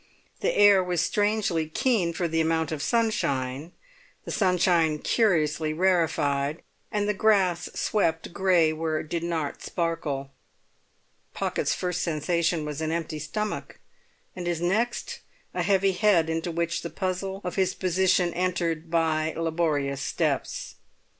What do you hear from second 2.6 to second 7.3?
of sunshine, the sunshine curiously rarefied, and the